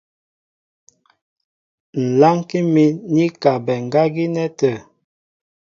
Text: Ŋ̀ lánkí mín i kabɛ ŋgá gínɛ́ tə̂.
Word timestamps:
Ŋ̀ 2.03 2.05
lánkí 2.19 2.59
mín 2.73 2.93
i 3.25 3.27
kabɛ 3.41 3.73
ŋgá 3.85 4.03
gínɛ́ 4.15 4.47
tə̂. 4.59 4.73